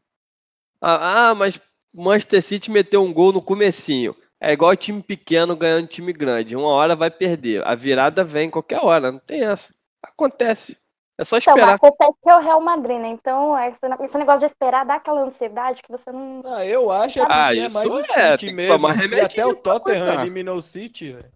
[0.81, 1.61] Ah, ah, mas o
[2.03, 4.15] Manchester City meteu um gol no comecinho.
[4.41, 6.55] É igual time pequeno ganhando time grande.
[6.57, 7.67] Uma hora vai perder.
[7.67, 9.75] A virada vem qualquer hora, não tem essa.
[10.03, 10.79] Acontece.
[11.21, 11.75] É só Então, esperar.
[11.75, 13.09] acontece que é o Real Madrid, né?
[13.09, 13.81] Então, esse,
[14.17, 16.41] negócio de esperar dá aquela ansiedade que você não...
[16.47, 18.87] Ah, eu acho é porque Ah, é isso mais o é, City mesmo.
[18.87, 21.33] até o Tottenham eliminou o City, velho.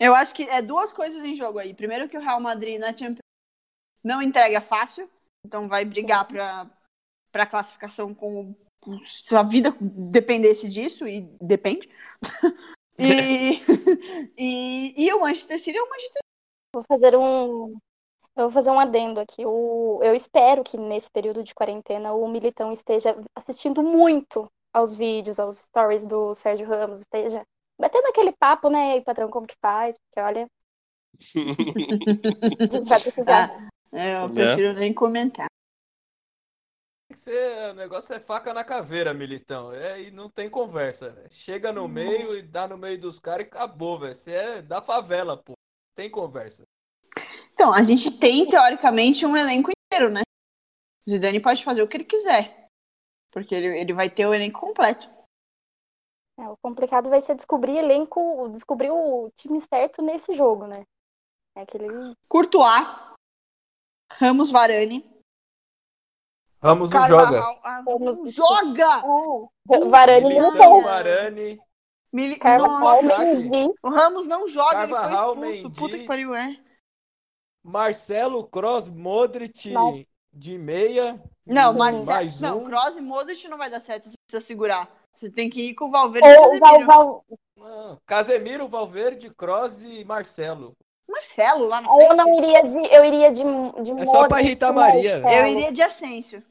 [0.00, 1.72] Eu acho que é duas coisas em jogo aí.
[1.72, 3.18] Primeiro que o Real Madrid na Champions
[4.02, 5.08] não entrega fácil,
[5.46, 6.66] então vai brigar para
[7.30, 8.69] para classificação com se
[9.32, 11.88] a vida dependesse disso e depende.
[12.98, 13.60] e,
[14.36, 16.20] e, e o Manchester City é o Manchester
[16.72, 17.76] Vou fazer um...
[18.36, 19.44] Eu vou fazer um adendo aqui.
[19.44, 20.00] O...
[20.02, 25.58] Eu espero que nesse período de quarentena o Militão esteja assistindo muito aos vídeos, aos
[25.58, 27.42] stories do Sérgio Ramos, esteja
[27.78, 29.96] batendo aquele papo, né, e aí, patrão, como que faz?
[29.98, 30.48] Porque, olha,
[32.60, 33.68] a gente vai precisar.
[33.92, 35.48] Ah, é, eu prefiro nem comentar.
[37.10, 39.72] Que ser, o negócio é faca na caveira, militão.
[39.72, 41.28] É, e não tem conversa, velho.
[41.32, 44.14] Chega no meio e dá no meio dos caras e acabou, velho.
[44.14, 45.54] Você é da favela, pô.
[45.96, 46.62] Tem conversa.
[47.52, 50.22] Então, a gente tem, teoricamente, um elenco inteiro, né?
[51.04, 52.68] O Zidane pode fazer o que ele quiser.
[53.32, 55.08] Porque ele, ele vai ter o elenco completo.
[56.38, 60.86] É, o complicado vai ser descobrir elenco, descobrir o time certo nesse jogo, né?
[61.56, 61.86] É aquele.
[62.28, 62.86] Courtois,
[64.12, 65.04] Ramos Varane,
[66.62, 67.40] Ramos não joga.
[67.64, 69.02] Ah, Ramos- não joga!
[69.72, 69.84] É.
[69.88, 70.82] Varane não Militão.
[70.82, 71.60] Varane.
[72.12, 72.38] Mendy.
[73.48, 73.74] Mendy.
[73.82, 75.68] o Ramos não joga, Carvajal, ele foi expulso.
[75.68, 75.78] Mendy.
[75.80, 76.56] Puta que pariu, é.
[77.62, 81.22] Marcelo, Cross, Modric Mas- de meia.
[81.46, 82.64] Não, mas mais não, um.
[82.64, 84.88] Kroos e Modric não vai dar certo, você precisa segurar.
[85.14, 86.86] Você tem que ir com o Valverde e Ou o o Val, Casemiro.
[86.86, 87.24] Val...
[87.56, 90.72] Não, Casemiro, Valverde, Cross e Marcelo.
[91.08, 92.16] Marcelo lá na Eu frente.
[92.16, 92.76] não iria de.
[92.94, 95.20] Eu iria de, de É só pra Modric irritar Maria.
[95.20, 95.46] Marcelo.
[95.46, 96.42] Eu iria de Asensio.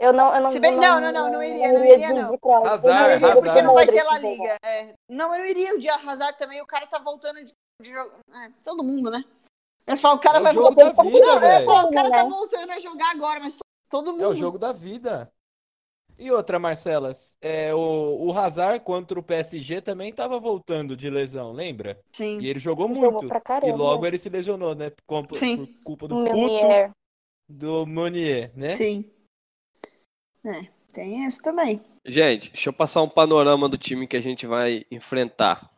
[0.00, 2.38] Eu não, eu não, Se bem- não, não, não, não iria, não iria não.
[2.64, 4.18] Hazard, Não, porque não vai ter La?
[4.18, 4.56] Liga.
[4.64, 4.94] É.
[5.06, 8.12] Não, eu não iria o de Hazard também, o cara tá voltando de, de jogo.
[8.34, 9.22] É, todo mundo, né?
[9.86, 10.92] Eu falo, o cara É o vai jogo voltar.
[10.94, 13.60] da vida, Não, eu falar, o cara tá voltando a jogar agora, mas to-
[13.90, 14.24] todo mundo.
[14.24, 15.30] É o jogo da vida.
[16.18, 21.52] E outra, Marcelas, é, o, o Hazard contra o PSG também tava voltando de lesão,
[21.52, 21.98] lembra?
[22.12, 22.38] Sim.
[22.40, 23.28] E ele jogou Jogou muito.
[23.28, 24.90] pra E logo ele se lesionou, né?
[25.06, 25.66] Por, por Sim.
[25.84, 26.94] culpa do Um puto
[27.48, 28.70] do Meunier, né?
[28.70, 29.10] Sim.
[30.44, 31.80] É, tem isso também.
[32.04, 35.70] Gente, deixa eu passar um panorama do time que a gente vai enfrentar.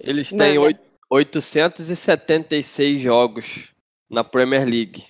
[0.00, 3.72] Eles têm oit- 876 jogos
[4.10, 5.04] na Premier League.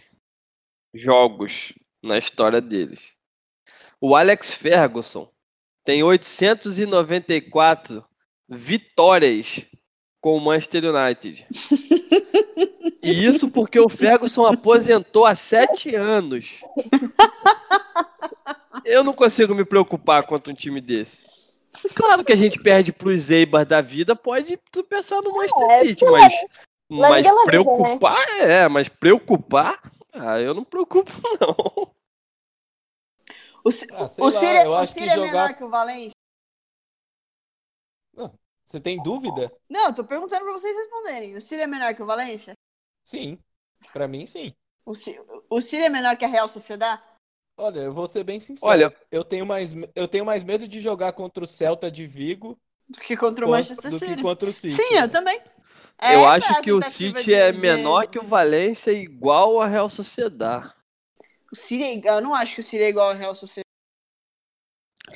[0.94, 3.00] Jogos na história deles.
[4.00, 5.28] O Alex Ferguson
[5.84, 8.04] tem 894
[8.48, 9.64] vitórias
[10.20, 11.46] com o Manchester United.
[13.00, 16.60] E isso porque o Ferguson aposentou há sete anos.
[18.88, 21.26] Eu não consigo me preocupar contra um time desse.
[21.94, 25.84] Claro que a gente perde pros Eibar da vida, pode tu pensar no Manchester É,
[25.84, 26.32] City, mas,
[26.90, 31.92] mas em Bela Vida, preocupar, é, mas preocupar, ah, eu não preocupo não.
[33.64, 36.12] O, Ah, o Ciro, o Ciro é jogar- menor que o Valência?
[38.64, 39.50] Você tem dúvida?
[39.68, 41.36] Não, eu tô perguntando pra vocês responderem.
[41.36, 42.52] O Ciro é menor que o Valência?
[43.02, 43.38] Sim.
[43.92, 44.54] Pra mim, sim.
[44.84, 44.94] O
[45.60, 47.00] Ciro é menor que a Real Sociedade?
[47.58, 48.70] Olha, eu vou ser bem sincero.
[48.70, 52.56] Olha- eu tenho mais, eu tenho mais medo de jogar contra o Celta de Vigo
[52.88, 54.22] Do que contra o quanto- Manchester do que City.
[54.22, 54.74] contra o City.
[54.74, 55.40] Sim, eu também.
[56.00, 58.92] eu Essa acho é a que o City de- é de- menor que o Valência
[58.92, 60.72] e igual a Real Sociedade.
[61.52, 63.64] O Ciro é igual, eu não acho que o Ciro é igual ao Real Sociedade.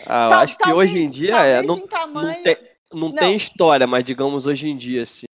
[0.06, 2.36] Ah, eu Tal- acho que talvez- hoje em dia é, não, tamanho...
[2.36, 2.56] não tem,
[2.92, 3.14] não Não.
[3.14, 5.26] tem história, mas digamos hoje em dia, assim.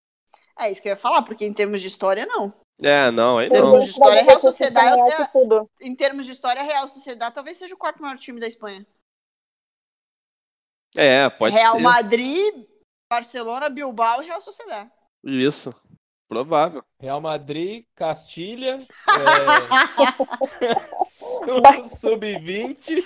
[0.60, 2.52] É isso que eu ia falar, porque em termos de história, não.
[2.82, 3.56] É, não, aí não.
[3.56, 5.70] Termos de história, Real Sociedade é- tudo.
[5.82, 8.86] Em termos de história, Real Sociedade talvez seja o quarto maior time da Espanha.
[10.96, 11.82] É, pode Real ser.
[11.82, 12.66] Madrid,
[13.12, 14.92] Barcelona, Bilbao e Real Sociedade.
[15.24, 15.74] Isso.
[16.30, 16.84] Provável.
[17.02, 18.78] Real Madrid, Castilha,
[20.62, 23.02] é, sub-20,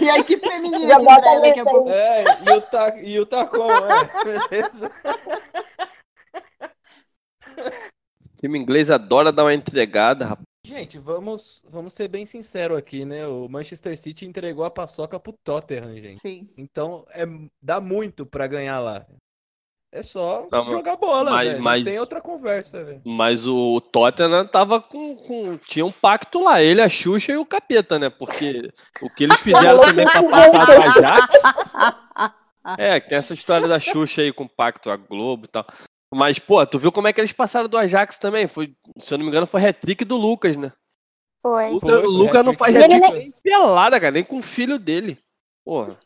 [0.00, 1.88] E a equipe feminina que estreia daqui a pouco.
[1.88, 1.94] aí.
[1.96, 3.80] é, e o, ta, e o Tacom, é.
[8.40, 10.44] O time inglês adora dar uma entregada, rapaz.
[10.66, 13.26] Gente, vamos, vamos ser bem sinceros aqui, né?
[13.26, 16.18] O Manchester City entregou a paçoca pro Tottenham, gente.
[16.20, 16.46] Sim.
[16.58, 17.24] Então, é,
[17.62, 19.06] dá muito pra ganhar lá.
[19.92, 21.62] É só Não, jogar bola, mas- velho.
[21.62, 23.02] mas- Não tem outra conversa, velho.
[23.04, 27.44] Mas o Tottenham tava com, com- Tinha um pacto lá, ele, a Xuxa e o
[27.44, 28.08] Capeta, né?
[28.08, 28.70] Porque
[29.02, 29.36] o que eles
[29.76, 31.42] fizeram também pra passar do Ajax.
[32.78, 35.66] É, que tem essa história da Xuxa aí com o pacto a Globo e tal.
[36.12, 38.46] Mas, pô, tu viu como é que eles passaram do Ajax também?
[38.48, 40.72] Foi, se eu não me engano, foi hat-trick do Lucas, né?
[41.40, 41.68] Foi.
[41.70, 44.78] O Lucas, Foi, o Lucas não faz hat-trick nem pelada, cara, nem com o filho
[44.78, 45.16] dele.
[45.64, 45.96] Porra,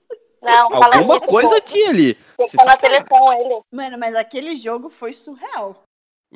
[0.42, 1.60] Não, fala alguma coisa pô.
[1.62, 2.18] tinha ali.
[2.38, 3.60] Estar na seleção ele.
[3.72, 5.82] Mano, mas aquele jogo foi surreal.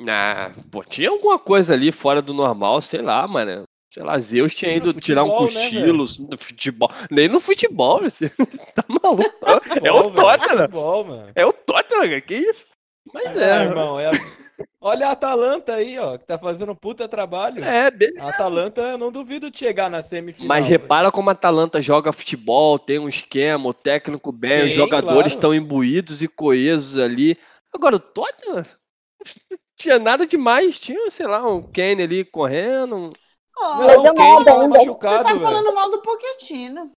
[0.07, 3.63] Ah, pô, tinha alguma coisa ali fora do normal, sei lá, mano.
[3.93, 6.91] Sei lá, Zeus tinha ido No tirar um futebol, né, cochilo no futebol.
[7.09, 9.23] Nem no futebol, você tá maluco.
[9.83, 10.57] é o Futebol, velho, Tottenham.
[10.57, 11.05] futebol.
[11.35, 12.65] É o Tottenham, que isso?
[13.13, 14.11] Mas É, é, irmão, é a-
[14.81, 17.63] Olha a Atalanta aí, ó, que tá fazendo um puta trabalho.
[17.63, 18.23] é, beleza.
[18.23, 20.47] A Atalanta, eu não duvido de chegar na semifinal.
[20.47, 20.79] Mas velho.
[20.81, 25.13] repara como a Atalanta joga futebol, tem um esquema, o técnico bem, os Sim, jogadores
[25.13, 25.27] claro.
[25.27, 27.35] estão imbuídos e coesos ali.
[27.73, 28.65] Agora, o Tottenham não
[29.77, 32.95] tinha nada demais, tinha, sei lá, um Kane ali correndo.
[32.95, 33.13] um-
[33.61, 34.79] Oh, Não, Mas o eu Kane nada tava ainda.
[34.79, 35.41] você machucado, tá velho.
[35.41, 36.91] falando mal do Pochettino.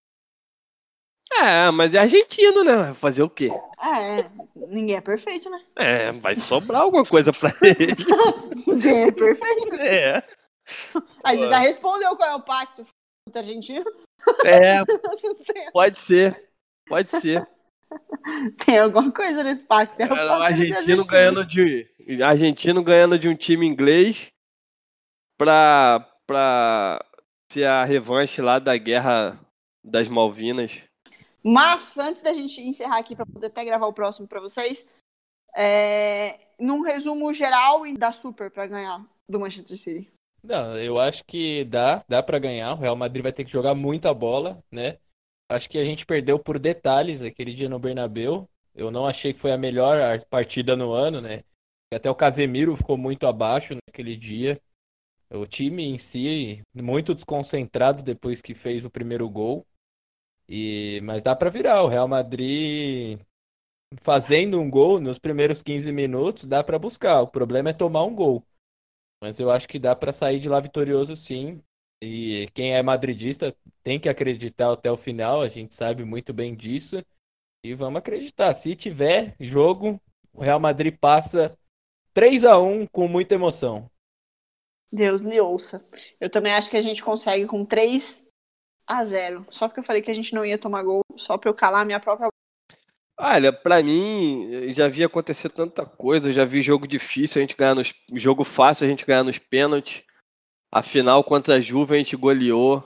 [1.40, 2.76] É, mas é argentino, né?
[2.76, 3.50] Vai Fazer o quê?
[3.80, 4.30] É,
[4.68, 5.60] ninguém é perfeito, né?
[5.76, 7.96] É, vai sobrar alguma coisa pra ele.
[8.66, 9.74] Ninguém é perfeito.
[9.76, 10.22] É.
[11.24, 12.84] Aí você já respondeu qual é o pacto
[13.26, 13.84] contra a Argentina?
[14.44, 14.82] É,
[15.72, 16.50] pode ser.
[16.88, 17.44] Pode ser.
[18.64, 20.00] tem alguma coisa nesse pacto.
[20.00, 21.88] É o Era o fato de ser argentino ganhando de.
[22.24, 24.30] Argentino ganhando de um time inglês
[25.38, 27.04] pra, pra
[27.50, 29.38] ser a revanche lá da guerra
[29.84, 30.82] das Malvinas.
[31.44, 34.86] Mas, antes da gente encerrar aqui para poder até gravar o próximo para vocês,
[35.56, 40.10] é, num resumo geral e da Super para ganhar do Manchester City.
[40.42, 42.72] Não, eu acho que dá, dá para ganhar.
[42.72, 44.98] O Real Madrid vai ter que jogar muita bola, né?
[45.48, 48.48] Acho que a gente perdeu por detalhes aquele dia no Bernabéu.
[48.74, 51.44] Eu não achei que foi a melhor ar- partida no ano, né?
[51.94, 54.60] Até o Casemiro ficou muito abaixo naquele dia.
[55.30, 59.66] O time em si muito desconcentrado depois que fez o primeiro gol.
[60.54, 61.82] E mas dá para virar.
[61.82, 63.18] O Real Madrid
[64.02, 67.22] fazendo um gol nos primeiros 15 minutos, dá para buscar.
[67.22, 68.44] O problema é tomar um gol.
[69.22, 71.62] Mas eu acho que dá para sair de lá vitorioso sim.
[72.02, 76.54] E quem é madridista tem que acreditar até o final, a gente sabe muito bem
[76.54, 77.02] disso.
[77.64, 78.52] E vamos acreditar.
[78.52, 79.98] Se tiver jogo,
[80.34, 81.56] o Real Madrid passa
[82.12, 83.90] 3 a 1 com muita emoção.
[84.92, 85.88] Deus lhe ouça.
[86.20, 88.31] Eu também acho que a gente consegue com 3
[88.86, 89.46] a 0.
[89.50, 91.82] Só porque eu falei que a gente não ia tomar gol, só para eu calar
[91.82, 92.28] a minha própria
[93.18, 96.32] Olha, pra mim, já vi acontecer tanta coisa.
[96.32, 97.94] Já vi jogo difícil, a gente ganhar nos.
[98.14, 100.02] Jogo fácil, a gente ganhar nos pênaltis.
[100.72, 102.82] A final contra a Juve a gente goleou.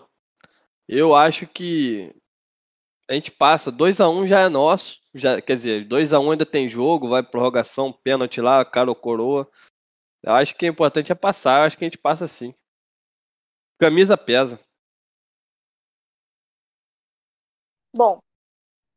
[0.89, 2.15] Eu acho que
[3.09, 3.73] a gente passa.
[3.73, 5.01] 2x1 já é nosso.
[5.15, 9.51] Já, quer dizer, 2x1 ainda tem jogo, vai prorrogação, pênalti lá, cara ou coroa.
[10.23, 11.61] Eu acho que é importante é passar.
[11.61, 12.55] Eu acho que a gente passa sim.
[13.81, 14.61] Camisa pesa.
[17.97, 18.21] Bom,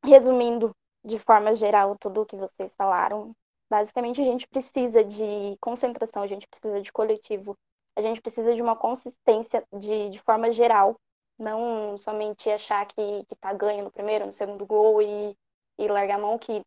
[0.05, 3.33] resumindo de forma geral tudo o que vocês falaram,
[3.69, 7.55] Basicamente, a gente precisa de concentração, a gente precisa de coletivo,
[7.95, 10.99] a gente precisa de uma consistência de, de forma geral,
[11.37, 15.37] não somente achar que, que tá ganho no primeiro, no segundo gol e,
[15.77, 16.63] e largar a mão, que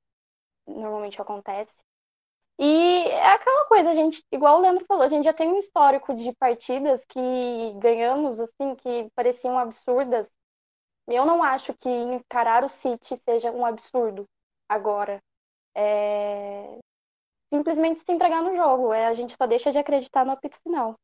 [0.64, 1.82] normalmente acontece.
[2.56, 5.58] E é aquela coisa, a gente, igual o Leandro falou, a gente já tem um
[5.58, 7.20] histórico de partidas que
[7.80, 10.30] ganhamos, assim, que pareciam absurdas.
[11.12, 14.24] Eu não acho que encarar o City seja um absurdo
[14.66, 15.22] agora.
[15.76, 16.78] É...
[17.52, 18.94] Simplesmente se entregar no jogo.
[18.94, 20.94] É, a gente só deixa de acreditar no apito final.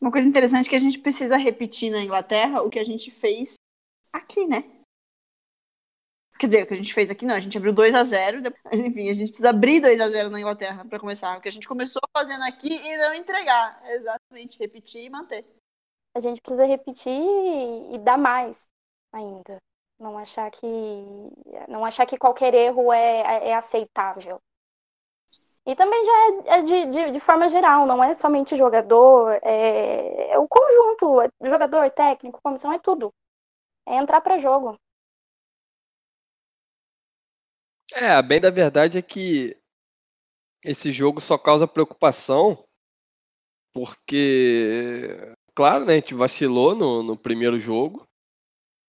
[0.00, 3.10] Uma coisa interessante é que a gente precisa repetir na Inglaterra o que a gente
[3.10, 3.56] fez
[4.10, 4.64] aqui, né?
[6.38, 8.40] Quer dizer, o que a gente fez aqui não, a gente abriu 2 a 0
[8.64, 11.36] mas enfim, a gente precisa abrir 2 a 0 na Inglaterra para começar.
[11.36, 13.82] O que a gente começou fazendo aqui e não entregar.
[13.84, 15.44] Exatamente, repetir e manter.
[16.14, 17.12] A gente precisa repetir
[17.94, 18.68] e dar mais
[19.12, 19.58] ainda.
[19.98, 20.66] Não achar que
[21.68, 24.40] não achar que qualquer erro é, é aceitável.
[25.66, 30.30] E também já é, é de, de, de, forma geral, não é somente jogador, é,
[30.30, 33.12] é o conjunto, é jogador, técnico, comissão, é tudo.
[33.86, 34.78] É entrar para jogo.
[37.94, 39.60] É, a bem da verdade é que
[40.62, 42.66] esse jogo só causa preocupação
[43.72, 48.08] porque, claro, né, a gente vacilou no, no primeiro jogo,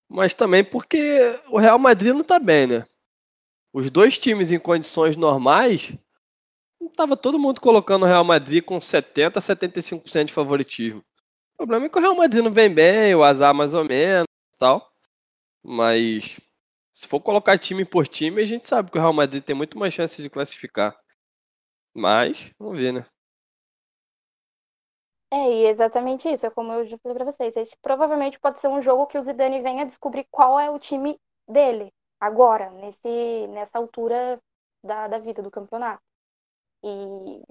[0.10, 0.98] mas também porque
[1.50, 2.88] o Real Madrid não tá bem, né?
[3.74, 5.92] Os dois times em condições normais,
[6.96, 11.04] tava todo mundo colocando o Real Madrid com 70 a 75% de favoritismo.
[11.56, 14.28] O problema é que o Real Madrid não vem bem, o azar mais ou menos,
[14.58, 14.94] tal.
[15.62, 16.40] Mas
[16.94, 19.78] se for colocar time por time, a gente sabe que o Real Madrid tem muito
[19.78, 20.98] mais chances de classificar.
[21.94, 23.06] Mas, vamos ver, né?
[25.34, 27.56] É, e exatamente isso, é como eu já falei pra vocês.
[27.56, 31.18] Esse provavelmente pode ser um jogo que o Zidane venha descobrir qual é o time
[31.48, 31.90] dele,
[32.20, 34.40] agora, nesse, nessa altura
[34.84, 36.02] da, da vida do campeonato.
[36.84, 37.42] E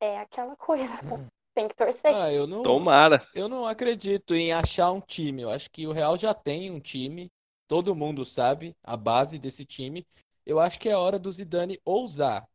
[0.00, 0.92] é aquela coisa.
[1.54, 2.14] Tem que torcer.
[2.14, 3.26] Ah, eu não, Tomara.
[3.34, 5.42] eu não acredito em achar um time.
[5.42, 7.30] Eu acho que o Real já tem um time.
[7.66, 10.06] Todo mundo sabe a base desse time.
[10.46, 12.48] Eu acho que é hora do Zidane ousar.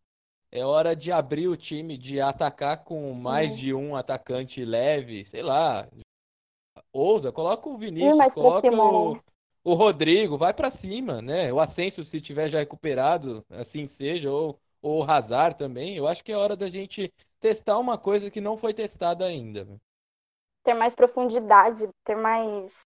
[0.52, 3.58] É hora de abrir o time, de atacar com mais Uhum.
[3.58, 5.88] de um atacante leve, sei lá.
[6.94, 9.20] Ousa, coloca o Vinícius, coloca o, né?
[9.64, 11.52] o Rodrigo, vai pra cima, né?
[11.52, 15.96] O Ascenso, se tiver já recuperado, assim seja, ou, ou o Hazard também.
[15.98, 19.68] Eu acho que é hora da gente testar uma coisa que não foi testada ainda.
[20.64, 22.82] Ter mais profundidade, ter mais.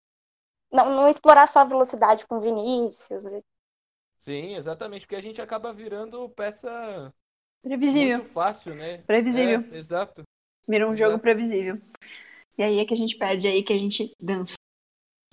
[0.71, 3.23] Não, não explorar só a velocidade com Vinícius.
[4.17, 7.13] Sim, exatamente, porque a gente acaba virando peça
[7.61, 8.19] Previsível.
[8.19, 8.99] muito fácil, né?
[8.99, 9.63] Previsível.
[9.71, 10.23] É, exato.
[10.67, 11.21] Vira um jogo Exato.
[11.21, 11.81] previsível.
[12.57, 14.55] E aí é que a gente perde, aí que a gente dança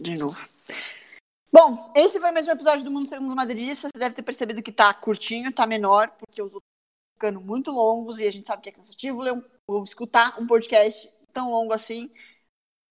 [0.01, 0.49] de novo.
[1.53, 3.91] Bom, esse foi mais um episódio do Mundo Segundo os Madridistas.
[3.93, 7.71] Você deve ter percebido que tá curtinho, tá menor, porque os outros estão ficando muito
[7.71, 11.51] longos e a gente sabe que é cansativo ler um, ou escutar um podcast tão
[11.51, 12.11] longo assim.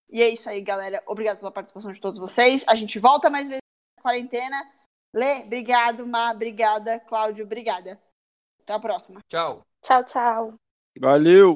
[0.10, 1.04] E é isso aí, galera.
[1.08, 2.64] Obrigado pela participação de todos vocês.
[2.68, 3.62] A gente volta mais vezes
[3.98, 4.72] na quarentena.
[5.14, 6.06] Lê, obrigado.
[6.06, 7.00] Ma, obrigada.
[7.00, 8.00] Cláudio, obrigada.
[8.66, 9.20] Até a próxima.
[9.30, 9.64] Tchau.
[9.84, 10.54] Tchau, tchau.
[11.00, 11.54] Valeu!